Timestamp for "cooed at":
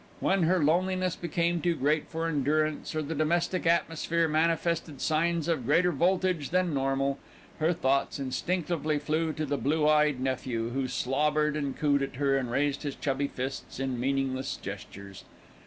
11.77-12.15